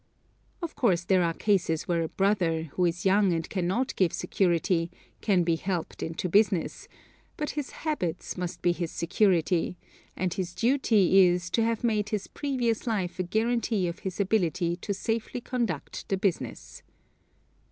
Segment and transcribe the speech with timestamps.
[0.63, 4.89] Of course there are cases where a brother, who is young and cannot give security,
[5.21, 6.87] can be helped into business;
[7.37, 9.77] but his habits must be his security,
[10.17, 14.75] and his duty is to have made his previous life a guarantee of his ability
[14.77, 16.81] to safely conduct the business.